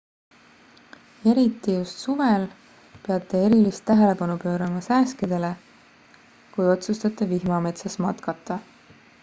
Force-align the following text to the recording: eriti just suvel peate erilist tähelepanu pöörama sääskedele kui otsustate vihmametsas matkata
eriti 1.31 1.75
just 1.75 1.99
suvel 2.05 2.45
peate 3.03 3.43
erilist 3.49 3.85
tähelepanu 3.91 4.39
pöörama 4.45 4.81
sääskedele 4.87 5.53
kui 6.55 6.73
otsustate 6.75 7.29
vihmametsas 7.35 8.03
matkata 8.07 8.59